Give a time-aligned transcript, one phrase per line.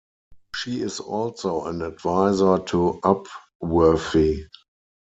[0.55, 4.47] She is also an advisor to Upworthy.